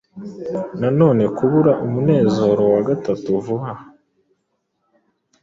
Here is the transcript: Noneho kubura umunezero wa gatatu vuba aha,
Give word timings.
Noneho 0.99 1.31
kubura 1.37 1.71
umunezero 1.85 2.63
wa 2.73 2.81
gatatu 2.89 3.27
vuba 3.43 3.67
aha, 3.73 3.85